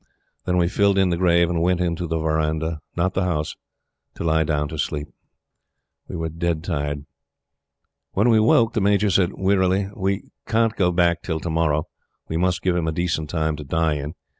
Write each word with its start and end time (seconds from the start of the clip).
Then 0.45 0.57
we 0.57 0.67
filled 0.67 0.97
in 0.97 1.09
the 1.11 1.15
grave 1.15 1.47
and 1.47 1.61
went 1.61 1.79
into 1.79 2.07
the 2.07 2.17
verandah 2.17 2.79
not 2.95 3.13
the 3.13 3.23
house 3.23 3.55
to 4.15 4.23
lie 4.23 4.43
down 4.43 4.67
to 4.69 4.79
sleep. 4.79 5.09
We 6.07 6.15
were 6.15 6.29
dead 6.29 6.63
tired. 6.63 7.05
When 8.13 8.29
we 8.29 8.39
woke 8.39 8.73
the 8.73 8.81
Major 8.81 9.11
said, 9.11 9.33
wearily: 9.33 9.89
"We 9.95 10.31
can't 10.47 10.75
go 10.75 10.91
back 10.91 11.21
till 11.21 11.39
to 11.41 11.51
morrow. 11.51 11.87
We 12.27 12.35
must 12.37 12.63
give 12.63 12.75
him 12.75 12.87
a 12.87 12.91
decent 12.91 13.29
time 13.29 13.55
to 13.57 13.63
die 13.63 13.93
in. 13.97 14.15